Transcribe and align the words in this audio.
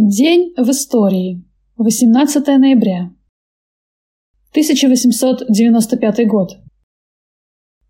День 0.00 0.54
в 0.56 0.70
истории. 0.70 1.42
18 1.76 2.46
ноября. 2.46 3.10
1895 4.52 6.28
год. 6.28 6.58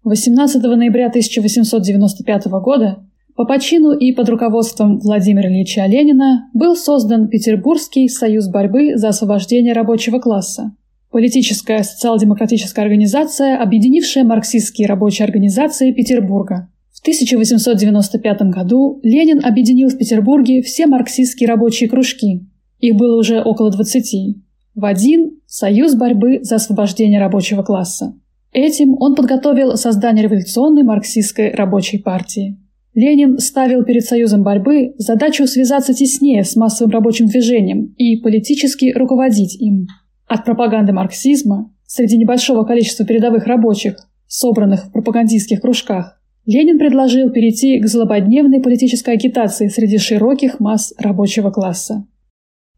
18 0.04 0.62
ноября 0.62 1.08
1895 1.08 2.46
года 2.62 3.06
по 3.36 3.44
почину 3.44 3.90
и 3.92 4.14
под 4.14 4.30
руководством 4.30 5.00
Владимира 5.00 5.50
Ильича 5.50 5.84
Ленина 5.84 6.48
был 6.54 6.76
создан 6.76 7.28
Петербургский 7.28 8.08
союз 8.08 8.48
борьбы 8.48 8.96
за 8.96 9.08
освобождение 9.08 9.74
рабочего 9.74 10.18
класса. 10.18 10.74
Политическая 11.10 11.82
социал-демократическая 11.82 12.80
организация, 12.80 13.60
объединившая 13.60 14.24
марксистские 14.24 14.88
рабочие 14.88 15.26
организации 15.26 15.92
Петербурга. 15.92 16.70
В 16.98 17.00
1895 17.00 18.42
году 18.50 18.98
Ленин 19.04 19.44
объединил 19.44 19.88
в 19.88 19.96
Петербурге 19.96 20.62
все 20.62 20.88
марксистские 20.88 21.48
рабочие 21.48 21.88
кружки. 21.88 22.44
Их 22.80 22.96
было 22.96 23.16
уже 23.16 23.40
около 23.40 23.70
20. 23.70 24.36
В 24.74 24.84
один– 24.84 25.38
Союз 25.46 25.94
борьбы 25.94 26.40
за 26.42 26.56
освобождение 26.56 27.20
рабочего 27.20 27.62
класса. 27.62 28.18
Этим 28.52 28.96
он 28.98 29.14
подготовил 29.14 29.76
создание 29.76 30.24
революционной 30.24 30.82
марксистской 30.82 31.52
рабочей 31.52 31.98
партии. 31.98 32.58
Ленин 32.94 33.38
ставил 33.38 33.84
перед 33.84 34.04
Союзом 34.04 34.42
борьбы 34.42 34.94
задачу 34.98 35.46
связаться 35.46 35.94
теснее 35.94 36.42
с 36.42 36.56
массовым 36.56 36.90
рабочим 36.92 37.26
движением 37.26 37.94
и 37.96 38.16
политически 38.16 38.92
руководить 38.92 39.54
им. 39.60 39.86
От 40.26 40.44
пропаганды 40.44 40.92
марксизма 40.92 41.72
среди 41.86 42.16
небольшого 42.16 42.64
количества 42.64 43.06
передовых 43.06 43.46
рабочих, 43.46 43.94
собранных 44.26 44.86
в 44.86 44.92
пропагандистских 44.92 45.60
кружках, 45.60 46.17
Ленин 46.48 46.78
предложил 46.78 47.28
перейти 47.28 47.78
к 47.78 47.86
злободневной 47.86 48.62
политической 48.62 49.12
агитации 49.12 49.68
среди 49.68 49.98
широких 49.98 50.60
масс 50.60 50.94
рабочего 50.96 51.50
класса. 51.50 52.06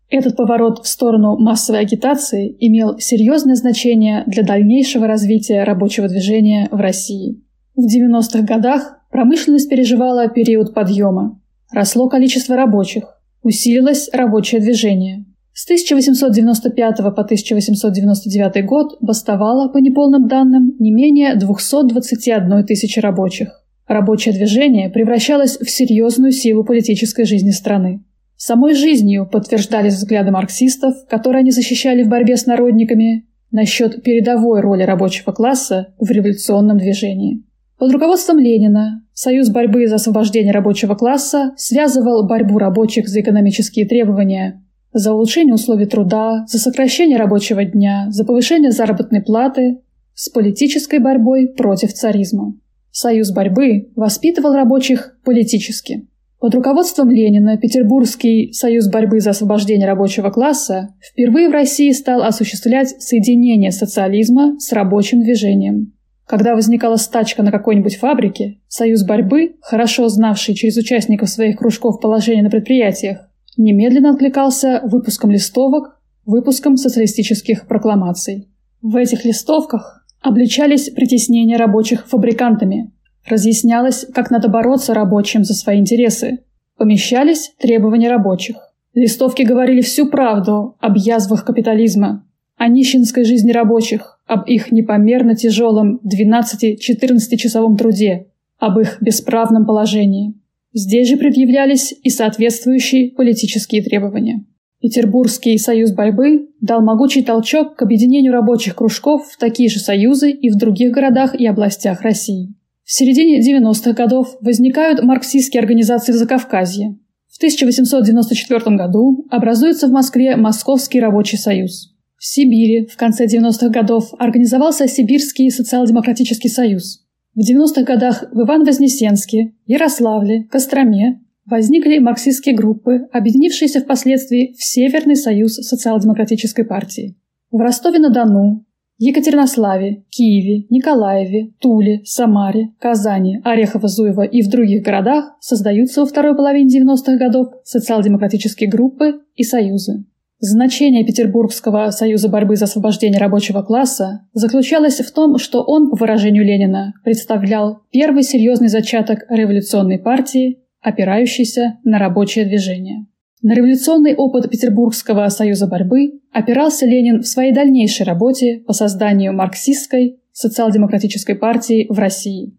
Этот 0.08 0.34
поворот 0.34 0.80
в 0.84 0.88
сторону 0.88 1.38
массовой 1.38 1.78
агитации 1.78 2.56
имел 2.58 2.98
серьезное 2.98 3.54
значение 3.54 4.24
для 4.26 4.42
дальнейшего 4.42 5.06
развития 5.06 5.62
рабочего 5.62 6.08
движения 6.08 6.66
в 6.72 6.80
России. 6.80 7.44
В 7.76 7.86
90-х 7.86 8.42
годах 8.42 8.98
промышленность 9.12 9.70
переживала 9.70 10.28
период 10.28 10.74
подъема. 10.74 11.40
Росло 11.72 12.08
количество 12.08 12.56
рабочих, 12.56 13.04
усилилось 13.44 14.10
рабочее 14.12 14.60
движение. 14.60 15.26
С 15.60 15.64
1895 15.64 16.96
по 16.96 17.20
1899 17.20 18.64
год 18.64 18.96
бастовало, 19.02 19.68
по 19.68 19.76
неполным 19.76 20.26
данным, 20.26 20.74
не 20.78 20.90
менее 20.90 21.34
221 21.34 22.64
тысячи 22.64 22.98
рабочих. 22.98 23.62
Рабочее 23.86 24.32
движение 24.32 24.88
превращалось 24.88 25.58
в 25.58 25.68
серьезную 25.68 26.32
силу 26.32 26.64
политической 26.64 27.26
жизни 27.26 27.50
страны. 27.50 28.02
Самой 28.38 28.72
жизнью 28.72 29.28
подтверждались 29.30 29.96
взгляды 29.96 30.30
марксистов, 30.30 30.94
которые 31.10 31.40
они 31.40 31.50
защищали 31.50 32.04
в 32.04 32.08
борьбе 32.08 32.38
с 32.38 32.46
народниками, 32.46 33.26
насчет 33.50 34.02
передовой 34.02 34.62
роли 34.62 34.84
рабочего 34.84 35.32
класса 35.32 35.92
в 35.98 36.10
революционном 36.10 36.78
движении. 36.78 37.44
Под 37.78 37.92
руководством 37.92 38.38
Ленина 38.38 39.02
Союз 39.12 39.50
борьбы 39.50 39.86
за 39.86 39.96
освобождение 39.96 40.54
рабочего 40.54 40.94
класса 40.94 41.52
связывал 41.58 42.26
борьбу 42.26 42.56
рабочих 42.56 43.06
за 43.06 43.20
экономические 43.20 43.86
требования, 43.86 44.64
за 44.92 45.12
улучшение 45.12 45.54
условий 45.54 45.86
труда, 45.86 46.44
за 46.46 46.58
сокращение 46.58 47.18
рабочего 47.18 47.64
дня, 47.64 48.06
за 48.10 48.24
повышение 48.24 48.70
заработной 48.70 49.22
платы 49.22 49.80
с 50.14 50.28
политической 50.28 50.98
борьбой 50.98 51.48
против 51.48 51.92
царизма. 51.92 52.54
Союз 52.90 53.30
борьбы 53.30 53.90
воспитывал 53.94 54.54
рабочих 54.54 55.16
политически. 55.24 56.08
Под 56.40 56.54
руководством 56.54 57.10
Ленина 57.10 57.58
Петербургский 57.58 58.52
союз 58.52 58.88
борьбы 58.88 59.20
за 59.20 59.30
освобождение 59.30 59.86
рабочего 59.86 60.30
класса 60.30 60.94
впервые 61.00 61.50
в 61.50 61.52
России 61.52 61.90
стал 61.92 62.22
осуществлять 62.22 63.00
соединение 63.02 63.70
социализма 63.72 64.58
с 64.58 64.72
рабочим 64.72 65.22
движением. 65.22 65.92
Когда 66.26 66.54
возникала 66.54 66.96
стачка 66.96 67.42
на 67.42 67.50
какой-нибудь 67.50 67.96
фабрике, 67.96 68.60
союз 68.68 69.04
борьбы, 69.04 69.56
хорошо 69.60 70.08
знавший 70.08 70.54
через 70.54 70.76
участников 70.76 71.28
своих 71.28 71.58
кружков 71.58 72.00
положение 72.00 72.42
на 72.42 72.50
предприятиях, 72.50 73.29
немедленно 73.56 74.10
откликался 74.10 74.80
выпуском 74.84 75.30
листовок, 75.30 76.00
выпуском 76.24 76.76
социалистических 76.76 77.66
прокламаций. 77.66 78.48
В 78.82 78.96
этих 78.96 79.24
листовках 79.24 80.00
Обличались 80.22 80.90
притеснения 80.90 81.56
рабочих 81.56 82.06
фабрикантами. 82.06 82.92
Разъяснялось, 83.26 84.06
как 84.14 84.30
надо 84.30 84.48
бороться 84.48 84.92
рабочим 84.92 85.44
за 85.44 85.54
свои 85.54 85.78
интересы. 85.78 86.40
Помещались 86.76 87.52
требования 87.58 88.10
рабочих. 88.10 88.56
Листовки 88.92 89.42
говорили 89.42 89.80
всю 89.80 90.10
правду 90.10 90.76
об 90.80 90.96
язвах 90.96 91.44
капитализма, 91.44 92.26
о 92.56 92.68
нищенской 92.68 93.24
жизни 93.24 93.50
рабочих, 93.50 94.20
об 94.26 94.46
их 94.46 94.72
непомерно 94.72 95.34
тяжелом 95.34 96.00
12-14-часовом 96.04 97.76
труде, 97.76 98.26
об 98.58 98.78
их 98.78 98.98
бесправном 99.00 99.64
положении. 99.64 100.34
Здесь 100.72 101.08
же 101.08 101.16
предъявлялись 101.16 101.94
и 102.02 102.10
соответствующие 102.10 103.10
политические 103.12 103.82
требования. 103.82 104.44
Петербургский 104.80 105.58
союз 105.58 105.92
борьбы 105.92 106.48
дал 106.60 106.80
могучий 106.80 107.22
толчок 107.22 107.76
к 107.76 107.82
объединению 107.82 108.32
рабочих 108.32 108.76
кружков 108.76 109.26
в 109.28 109.36
такие 109.36 109.68
же 109.68 109.78
союзы 109.78 110.30
и 110.30 110.48
в 110.48 110.56
других 110.56 110.92
городах 110.92 111.34
и 111.34 111.46
областях 111.46 112.00
России. 112.02 112.54
В 112.84 112.92
середине 112.92 113.40
90-х 113.40 113.92
годов 113.92 114.36
возникают 114.40 115.02
марксистские 115.02 115.60
организации 115.60 116.12
в 116.12 116.16
Закавказье. 116.16 116.98
В 117.28 117.36
1894 117.36 118.76
году 118.76 119.26
образуется 119.30 119.86
в 119.86 119.92
Москве 119.92 120.36
Московский 120.36 121.00
рабочий 121.00 121.36
союз. 121.36 121.94
В 122.16 122.24
Сибири 122.24 122.86
в 122.86 122.96
конце 122.96 123.26
90-х 123.26 123.68
годов 123.68 124.12
организовался 124.18 124.88
Сибирский 124.88 125.50
социал-демократический 125.50 126.48
союз. 126.48 127.04
В 127.34 127.40
90-х 127.40 127.82
годах 127.82 128.24
в 128.32 128.40
Иван-Вознесенске, 128.40 129.54
Ярославле, 129.66 130.48
Костроме 130.50 131.20
возникли 131.46 131.98
марксистские 131.98 132.56
группы, 132.56 133.08
объединившиеся 133.12 133.80
впоследствии 133.80 134.54
в 134.58 134.64
Северный 134.64 135.14
союз 135.14 135.54
социал-демократической 135.54 136.64
партии. 136.64 137.16
В 137.52 137.58
Ростове-на-Дону, 137.58 138.64
Екатеринославе, 138.98 140.04
Киеве, 140.10 140.66
Николаеве, 140.70 141.52
Туле, 141.60 142.02
Самаре, 142.04 142.74
Казани, 142.80 143.40
Орехово-Зуево 143.44 144.26
и 144.26 144.42
в 144.42 144.50
других 144.50 144.84
городах 144.84 145.36
создаются 145.40 146.00
во 146.00 146.06
второй 146.06 146.36
половине 146.36 146.80
90-х 146.80 147.16
годов 147.16 147.48
социал-демократические 147.64 148.68
группы 148.68 149.20
и 149.36 149.44
союзы. 149.44 150.04
Значение 150.42 151.04
Петербургского 151.04 151.90
союза 151.90 152.30
борьбы 152.30 152.56
за 152.56 152.64
освобождение 152.64 153.20
рабочего 153.20 153.60
класса 153.60 154.26
заключалось 154.32 154.98
в 154.98 155.12
том, 155.12 155.36
что 155.36 155.62
он, 155.62 155.90
по 155.90 155.96
выражению 155.96 156.46
Ленина, 156.46 156.94
представлял 157.04 157.82
первый 157.90 158.22
серьезный 158.22 158.68
зачаток 158.68 159.26
революционной 159.28 159.98
партии 159.98 160.60
опирающийся 160.80 161.78
на 161.84 161.98
рабочее 161.98 162.46
движение. 162.46 163.06
На 163.42 163.52
революционный 163.52 164.14
опыт 164.14 164.48
Петербургского 164.50 165.28
союза 165.28 165.66
борьбы 165.66 166.20
опирался 166.32 166.86
Ленин 166.86 167.20
в 167.20 167.26
своей 167.26 167.52
дальнейшей 167.52 168.06
работе 168.06 168.62
по 168.66 168.72
созданию 168.72 169.34
марксистской 169.34 170.20
социал-демократической 170.32 171.34
партии 171.34 171.86
в 171.90 171.98
России. 171.98 172.56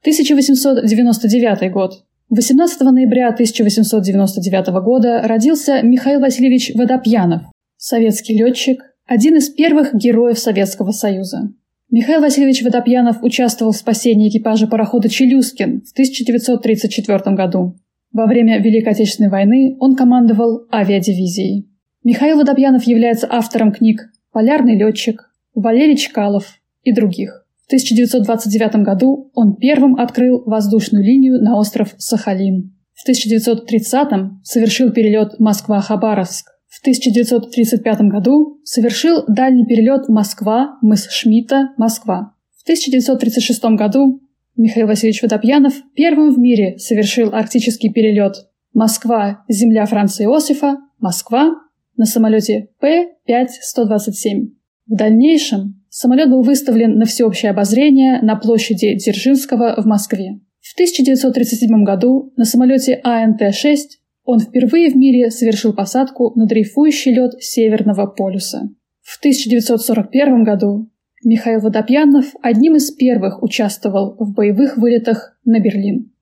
1899 0.00 1.70
год. 1.70 2.04
18 2.32 2.80
ноября 2.82 3.30
1899 3.30 4.68
года 4.84 5.20
родился 5.24 5.82
Михаил 5.82 6.20
Васильевич 6.20 6.70
Водопьянов, 6.76 7.42
советский 7.76 8.38
летчик, 8.38 8.84
один 9.04 9.36
из 9.36 9.48
первых 9.48 9.92
героев 9.96 10.38
Советского 10.38 10.92
Союза. 10.92 11.52
Михаил 11.90 12.20
Васильевич 12.20 12.62
Водопьянов 12.62 13.24
участвовал 13.24 13.72
в 13.72 13.76
спасении 13.76 14.28
экипажа 14.28 14.68
парохода 14.68 15.08
«Челюскин» 15.08 15.82
в 15.82 15.90
1934 15.90 17.34
году. 17.34 17.74
Во 18.12 18.26
время 18.26 18.60
Великой 18.60 18.92
Отечественной 18.92 19.28
войны 19.28 19.76
он 19.80 19.96
командовал 19.96 20.68
авиадивизией. 20.72 21.68
Михаил 22.04 22.36
Водопьянов 22.36 22.84
является 22.84 23.26
автором 23.28 23.72
книг 23.72 24.08
«Полярный 24.30 24.76
летчик», 24.76 25.32
«Валерий 25.56 25.96
Чкалов» 25.96 26.60
и 26.84 26.92
других. 26.92 27.44
В 27.70 27.72
1929 27.72 28.82
году 28.82 29.30
он 29.32 29.54
первым 29.54 29.94
открыл 29.94 30.42
воздушную 30.44 31.04
линию 31.04 31.40
на 31.40 31.56
остров 31.56 31.94
Сахалин. 31.98 32.74
В 32.94 33.02
1930 33.04 34.42
совершил 34.42 34.90
перелет 34.90 35.38
Москва-Хабаровск. 35.38 36.50
В 36.66 36.80
1935 36.80 38.00
году 38.08 38.58
совершил 38.64 39.22
дальний 39.28 39.64
перелет 39.66 40.08
Москва, 40.08 40.78
мыс 40.82 41.08
Шмидта, 41.10 41.68
Москва. 41.76 42.34
В 42.58 42.64
1936 42.64 43.62
году 43.76 44.20
Михаил 44.56 44.88
Васильевич 44.88 45.22
Водопьянов 45.22 45.74
первым 45.94 46.34
в 46.34 46.38
мире 46.40 46.76
совершил 46.76 47.32
арктический 47.32 47.92
перелет 47.92 48.34
Москва, 48.74 49.44
земля 49.48 49.86
Франца 49.86 50.24
Иосифа, 50.24 50.78
Москва 50.98 51.52
на 51.96 52.04
самолете 52.04 52.70
П-5-127. 52.80 54.48
В 54.88 54.96
дальнейшем 54.96 55.79
самолет 55.90 56.30
был 56.30 56.42
выставлен 56.42 56.96
на 56.96 57.04
всеобщее 57.04 57.50
обозрение 57.50 58.22
на 58.22 58.36
площади 58.36 58.94
Дзержинского 58.94 59.74
в 59.76 59.84
Москве. 59.84 60.40
В 60.60 60.74
1937 60.74 61.84
году 61.84 62.32
на 62.36 62.44
самолете 62.44 63.00
АНТ-6 63.04 63.76
он 64.24 64.38
впервые 64.38 64.90
в 64.90 64.96
мире 64.96 65.30
совершил 65.30 65.74
посадку 65.74 66.32
на 66.36 66.46
дрейфующий 66.46 67.12
лед 67.12 67.32
Северного 67.40 68.06
полюса. 68.06 68.70
В 69.02 69.18
1941 69.18 70.44
году 70.44 70.90
Михаил 71.24 71.60
Водопьянов 71.60 72.26
одним 72.40 72.76
из 72.76 72.90
первых 72.92 73.42
участвовал 73.42 74.16
в 74.18 74.32
боевых 74.32 74.76
вылетах 74.76 75.38
на 75.44 75.60
Берлин. 75.60 76.12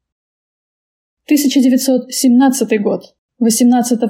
1917 1.27 2.83
год. 2.83 3.03
18 3.39 4.01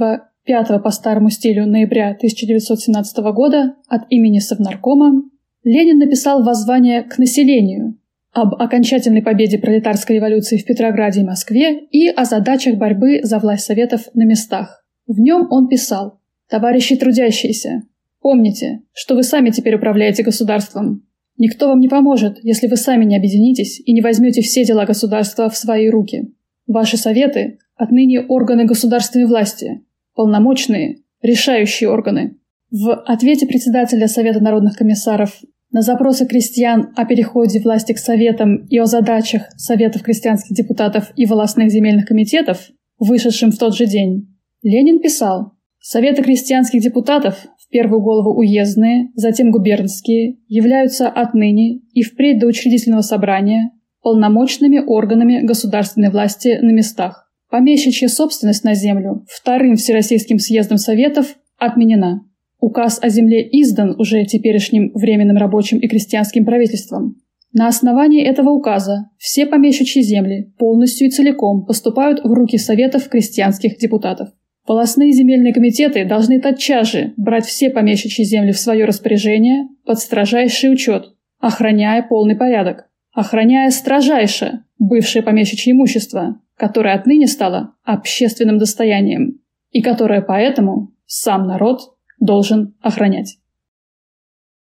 5 0.45 0.83
по 0.83 0.91
старому 0.91 1.29
стилю 1.29 1.67
ноября 1.67 2.13
1917 2.13 3.19
года 3.35 3.75
от 3.87 4.03
имени 4.09 4.39
Совнаркома 4.39 5.25
Ленин 5.69 5.99
написал 5.99 6.43
воззвание 6.45 7.03
к 7.03 7.19
населению 7.19 7.99
об 8.33 8.55
окончательной 8.55 9.21
победе 9.21 9.59
пролетарской 9.59 10.17
революции 10.17 10.57
в 10.57 10.65
Петрограде 10.65 11.21
и 11.21 11.25
Москве 11.25 11.81
и 11.91 12.09
о 12.09 12.25
задачах 12.25 12.77
борьбы 12.77 13.21
за 13.23 13.39
власть 13.39 13.67
Советов 13.67 14.09
на 14.15 14.25
местах. 14.25 14.83
В 15.07 15.21
нем 15.21 15.47
он 15.51 15.69
писал 15.69 16.21
«Товарищи 16.49 16.97
трудящиеся, 16.97 17.83
помните, 18.23 18.81
что 18.95 19.15
вы 19.15 19.23
сами 19.23 19.51
теперь 19.51 19.75
управляете 19.75 20.23
государством. 20.23 21.07
Никто 21.37 21.69
вам 21.69 21.81
не 21.81 21.89
поможет, 21.89 22.39
если 22.43 22.67
вы 22.67 22.77
сами 22.79 23.05
не 23.05 23.19
объединитесь 23.19 23.79
и 23.85 23.93
не 23.93 24.01
возьмете 24.01 24.41
все 24.41 24.65
дела 24.65 24.87
государства 24.87 25.51
в 25.51 25.57
свои 25.59 25.91
руки. 25.91 26.33
Ваши 26.67 26.97
советы– 26.97 27.59
отныне 27.77 28.23
органы 28.23 28.65
государственной 28.65 29.27
власти, 29.27 29.83
полномочные, 30.15 31.01
решающие 31.21 31.91
органы. 31.91 32.39
В 32.71 32.95
ответе 32.95 33.47
председателя 33.47 34.09
Совета 34.09 34.41
народных 34.43 34.75
комиссаров 34.75 35.39
на 35.71 35.83
запросы 35.83 36.27
крестьян 36.27 36.93
о 36.97 37.05
переходе 37.05 37.61
власти 37.61 37.93
к 37.93 37.99
Советам 37.99 38.67
и 38.67 38.79
о 38.79 38.87
задачах 38.87 39.43
Советов 39.57 40.03
крестьянских 40.03 40.57
депутатов 40.57 41.13
и 41.17 41.27
волостных 41.27 41.71
земельных 41.71 42.07
комитетов, 42.07 42.71
вышедшим 42.99 43.51
в 43.51 43.59
тот 43.59 43.77
же 43.77 43.87
день, 43.87 44.35
Ленин 44.63 45.01
писал 45.01 45.53
«Советы 45.79 46.23
крестьянских 46.23 46.81
депутатов, 46.81 47.47
в 47.59 47.71
первую 47.71 48.01
голову 48.01 48.37
уездные, 48.39 49.11
затем 49.15 49.51
губернские, 49.51 50.39
являются 50.49 51.09
отныне 51.09 51.81
и 51.93 52.03
впредь 52.03 52.41
до 52.41 52.47
учредительного 52.47 53.03
собрания 53.03 53.71
полномочными 54.03 54.79
органами 54.79 55.45
государственной 55.45 56.11
власти 56.11 56.59
на 56.63 56.71
местах. 56.71 57.31
Помещичья 57.51 58.09
собственность 58.09 58.65
на 58.65 58.75
землю 58.75 59.25
вторым 59.29 59.77
Всероссийским 59.77 60.39
съездом 60.39 60.79
Советов 60.79 61.37
отменена. 61.59 62.23
Указ 62.61 62.99
о 63.01 63.09
земле 63.09 63.43
издан 63.43 63.95
уже 63.99 64.25
теперешним 64.25 64.91
Временным 64.95 65.37
рабочим 65.37 65.79
и 65.79 65.87
крестьянским 65.87 66.45
правительством. 66.45 67.17
На 67.53 67.69
основании 67.69 68.23
этого 68.23 68.51
указа 68.51 69.11
все 69.17 69.47
помещичьи 69.47 70.03
земли 70.03 70.53
полностью 70.59 71.07
и 71.07 71.11
целиком 71.11 71.65
поступают 71.65 72.21
в 72.23 72.33
руки 72.33 72.59
Советов 72.59 73.09
крестьянских 73.09 73.79
депутатов. 73.79 74.31
Волостные 74.67 75.13
земельные 75.13 75.55
комитеты 75.55 76.05
должны 76.05 76.41
тотчас 76.41 76.93
же 76.93 77.15
брать 77.17 77.47
все 77.47 77.71
помещичьи 77.71 78.23
земли 78.23 78.53
в 78.53 78.59
свое 78.59 78.85
распоряжение 78.85 79.69
под 79.87 79.99
строжайший 79.99 80.71
учет, 80.71 81.15
охраняя 81.41 82.03
полный 82.03 82.37
порядок, 82.37 82.91
охраняя 83.15 83.71
строжайше 83.71 84.65
бывшее 84.79 85.23
помещичье 85.23 85.73
имущество, 85.73 86.41
которое 86.57 86.95
отныне 86.95 87.29
стало 87.29 87.77
общественным 87.83 88.59
достоянием, 88.59 89.41
и 89.71 89.81
которое 89.81 90.21
поэтому 90.21 90.93
сам 91.07 91.47
народ 91.47 91.95
должен 92.21 92.75
охранять. 92.81 93.39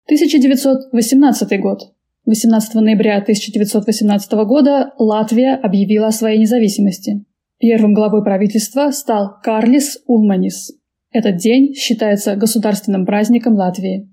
1918 0.07 1.61
год. 1.61 1.93
18 2.25 2.75
ноября 2.75 3.19
1918 3.19 4.33
года 4.47 4.93
Латвия 4.99 5.55
объявила 5.55 6.09
о 6.09 6.13
своей 6.13 6.39
независимости. 6.39 7.25
Первым 7.59 7.95
главой 7.95 8.23
правительства 8.23 8.91
стал 8.91 9.41
Карлис 9.43 9.99
Улманис. 10.07 10.73
Этот 11.11 11.37
день 11.37 11.75
считается 11.75 12.37
государственным 12.37 13.07
праздником 13.07 13.55
Латвии. 13.55 14.09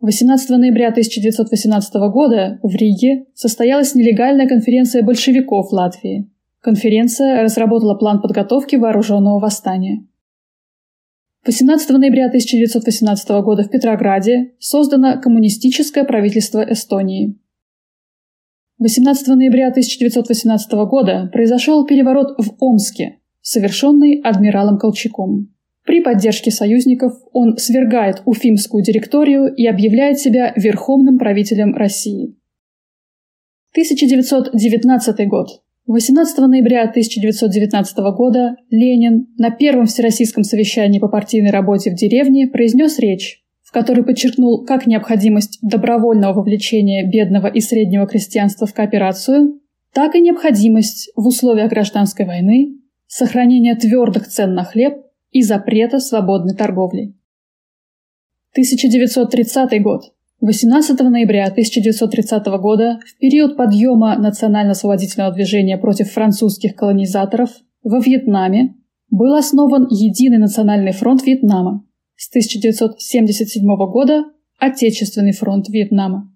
18 0.00 0.50
ноября 0.50 0.88
1918 0.88 1.94
года 2.12 2.58
в 2.62 2.74
Риге 2.74 3.26
состоялась 3.34 3.94
нелегальная 3.94 4.48
конференция 4.48 5.04
большевиков 5.04 5.70
Латвии. 5.70 6.28
Конференция 6.60 7.42
разработала 7.42 7.94
план 7.94 8.20
подготовки 8.20 8.76
вооруженного 8.76 9.38
восстания. 9.38 10.04
18 11.44 11.90
ноября 11.98 12.26
1918 12.26 13.28
года 13.42 13.64
в 13.64 13.68
Петрограде 13.68 14.52
создано 14.60 15.20
коммунистическое 15.20 16.04
правительство 16.04 16.64
Эстонии. 16.70 17.36
18 18.78 19.26
ноября 19.26 19.70
1918 19.70 20.72
года 20.88 21.28
произошел 21.32 21.84
переворот 21.84 22.36
в 22.38 22.54
Омске, 22.60 23.18
совершенный 23.40 24.20
адмиралом 24.20 24.78
Колчаком. 24.78 25.52
При 25.84 26.00
поддержке 26.00 26.52
союзников 26.52 27.14
он 27.32 27.56
свергает 27.56 28.22
Уфимскую 28.24 28.84
директорию 28.84 29.52
и 29.52 29.66
объявляет 29.66 30.20
себя 30.20 30.52
верховным 30.54 31.18
правителем 31.18 31.74
России. 31.74 32.36
1919 33.72 35.26
год. 35.26 35.48
18 35.88 36.38
ноября 36.38 36.82
1919 36.82 37.98
года 38.16 38.54
Ленин 38.70 39.26
на 39.36 39.50
Первом 39.50 39.86
Всероссийском 39.86 40.44
совещании 40.44 41.00
по 41.00 41.08
партийной 41.08 41.50
работе 41.50 41.90
в 41.90 41.96
деревне 41.96 42.46
произнес 42.46 43.00
речь, 43.00 43.42
в 43.62 43.72
которой 43.72 44.04
подчеркнул 44.04 44.64
как 44.64 44.86
необходимость 44.86 45.58
добровольного 45.60 46.34
вовлечения 46.34 47.04
бедного 47.04 47.48
и 47.48 47.60
среднего 47.60 48.06
крестьянства 48.06 48.68
в 48.68 48.74
кооперацию, 48.74 49.60
так 49.92 50.14
и 50.14 50.20
необходимость 50.20 51.10
в 51.16 51.26
условиях 51.26 51.70
гражданской 51.70 52.26
войны 52.26 52.78
сохранения 53.08 53.74
твердых 53.74 54.28
цен 54.28 54.54
на 54.54 54.62
хлеб 54.62 55.02
и 55.32 55.42
запрета 55.42 55.98
свободной 55.98 56.54
торговли. 56.54 57.12
1930 58.52 59.82
год. 59.82 60.12
18 60.44 60.98
ноября 60.98 61.46
1930 61.46 62.46
года, 62.60 62.98
в 63.06 63.16
период 63.18 63.56
подъема 63.56 64.18
национально-освободительного 64.18 65.32
движения 65.32 65.78
против 65.78 66.10
французских 66.10 66.74
колонизаторов 66.74 67.50
во 67.84 68.00
Вьетнаме, 68.00 68.74
был 69.08 69.34
основан 69.36 69.86
Единый 69.88 70.38
национальный 70.38 70.90
фронт 70.90 71.22
Вьетнама. 71.24 71.86
С 72.16 72.28
1977 72.30 73.64
года– 73.86 74.24
Отечественный 74.58 75.30
фронт 75.30 75.68
Вьетнама. 75.68 76.28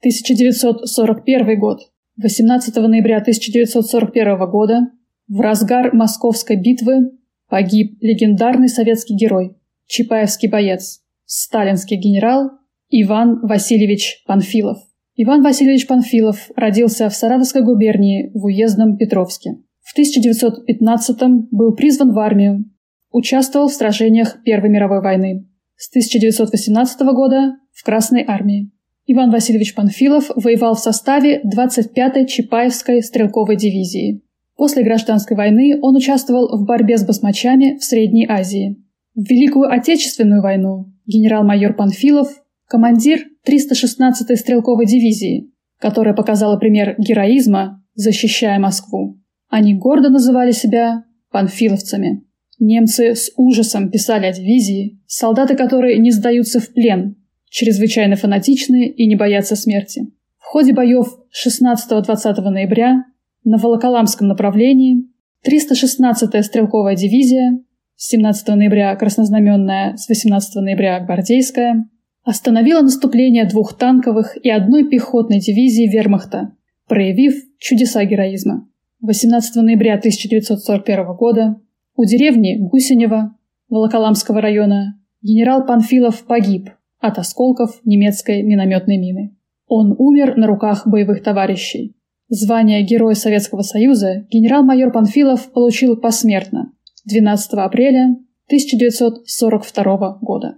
1941 0.00 1.58
год. 1.58 1.80
18 2.22 2.76
ноября 2.76 3.18
1941 3.22 4.50
года 4.50 4.80
в 5.28 5.40
разгар 5.40 5.94
Московской 5.94 6.56
битвы 6.56 7.12
погиб 7.48 7.96
легендарный 8.02 8.68
советский 8.68 9.14
герой, 9.14 9.56
чапаевский 9.86 10.50
боец, 10.50 11.00
сталинский 11.24 11.96
генерал 11.96 12.50
Иван 12.88 13.40
Васильевич 13.42 14.22
Панфилов. 14.26 14.78
Иван 15.16 15.42
Васильевич 15.42 15.88
Панфилов 15.88 16.50
родился 16.54 17.08
в 17.08 17.16
Саратовской 17.16 17.62
губернии 17.62 18.30
в 18.32 18.44
уездном 18.44 18.96
Петровске. 18.96 19.56
В 19.82 19.98
1915-м 19.98 21.48
был 21.50 21.74
призван 21.74 22.12
в 22.12 22.18
армию, 22.18 22.64
участвовал 23.10 23.68
в 23.68 23.72
сражениях 23.72 24.42
Первой 24.44 24.68
мировой 24.68 25.00
войны. 25.00 25.48
С 25.76 25.90
1918 25.90 27.00
года 27.12 27.56
в 27.72 27.82
Красной 27.84 28.24
армии. 28.24 28.70
Иван 29.06 29.30
Васильевич 29.30 29.74
Панфилов 29.74 30.30
воевал 30.36 30.76
в 30.76 30.80
составе 30.80 31.42
25-й 31.42 32.26
Чапаевской 32.26 33.02
стрелковой 33.02 33.56
дивизии. 33.56 34.22
После 34.56 34.84
гражданской 34.84 35.36
войны 35.36 35.78
он 35.82 35.96
участвовал 35.96 36.56
в 36.56 36.64
борьбе 36.64 36.98
с 36.98 37.04
басмачами 37.04 37.78
в 37.78 37.84
Средней 37.84 38.26
Азии. 38.28 38.76
В 39.14 39.28
Великую 39.28 39.72
Отечественную 39.72 40.40
войну 40.40 40.92
генерал-майор 41.06 41.74
Панфилов 41.74 42.28
командир 42.68 43.26
316-й 43.46 44.36
стрелковой 44.36 44.86
дивизии, 44.86 45.50
которая 45.78 46.14
показала 46.14 46.56
пример 46.56 46.94
героизма, 46.98 47.82
защищая 47.94 48.58
Москву. 48.58 49.18
Они 49.48 49.74
гордо 49.74 50.10
называли 50.10 50.52
себя 50.52 51.04
панфиловцами. 51.30 52.24
Немцы 52.58 53.14
с 53.14 53.30
ужасом 53.36 53.90
писали 53.90 54.26
о 54.26 54.32
дивизии, 54.32 55.00
солдаты 55.06 55.56
которой 55.56 55.98
не 55.98 56.10
сдаются 56.10 56.60
в 56.60 56.72
плен, 56.72 57.16
чрезвычайно 57.48 58.16
фанатичны 58.16 58.88
и 58.88 59.06
не 59.06 59.14
боятся 59.14 59.56
смерти. 59.56 60.06
В 60.38 60.44
ходе 60.44 60.72
боев 60.72 61.06
16-20 61.32 62.40
ноября 62.40 63.04
на 63.44 63.58
Волоколамском 63.58 64.28
направлении 64.28 65.08
316-я 65.46 66.42
стрелковая 66.42 66.96
дивизия, 66.96 67.58
17 67.96 68.48
ноября 68.48 68.94
краснознаменная, 68.96 69.96
с 69.96 70.08
18 70.08 70.56
ноября 70.56 71.00
гвардейская, 71.00 71.88
остановила 72.26 72.82
наступление 72.82 73.48
двух 73.48 73.78
танковых 73.78 74.36
и 74.44 74.50
одной 74.50 74.88
пехотной 74.90 75.38
дивизии 75.38 75.88
вермахта, 75.88 76.52
проявив 76.88 77.36
чудеса 77.58 78.04
героизма. 78.04 78.68
18 79.00 79.54
ноября 79.62 79.94
1941 79.94 81.14
года 81.14 81.60
у 81.94 82.04
деревни 82.04 82.56
Гусенева 82.56 83.36
Волоколамского 83.68 84.40
района 84.40 85.00
генерал 85.22 85.64
Панфилов 85.66 86.24
погиб 86.24 86.70
от 86.98 87.18
осколков 87.18 87.80
немецкой 87.84 88.42
минометной 88.42 88.98
мины. 88.98 89.36
Он 89.68 89.94
умер 89.96 90.36
на 90.36 90.48
руках 90.48 90.84
боевых 90.84 91.22
товарищей. 91.22 91.94
Звание 92.28 92.82
Героя 92.82 93.14
Советского 93.14 93.62
Союза 93.62 94.26
генерал-майор 94.30 94.90
Панфилов 94.90 95.52
получил 95.52 95.96
посмертно 95.96 96.72
12 97.04 97.52
апреля 97.52 98.16
1942 98.48 100.18
года. 100.22 100.56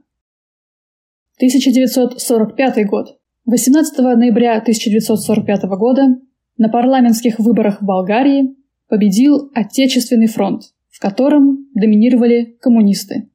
1945 1.39 2.87
год. 2.89 3.17
18 3.47 3.97
ноября 3.99 4.59
1945 4.59 5.63
года 5.79 6.17
на 6.57 6.69
парламентских 6.69 7.39
выборах 7.39 7.81
в 7.81 7.85
Болгарии 7.85 8.57
победил 8.89 9.49
Отечественный 9.55 10.27
фронт, 10.27 10.65
в 10.91 10.99
котором 10.99 11.69
доминировали 11.75 12.57
коммунисты. 12.61 13.31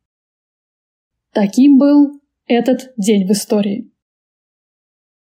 Таким 1.31 1.77
был 1.77 2.19
этот 2.45 2.91
день 2.97 3.25
в 3.25 3.31
истории. 3.31 3.92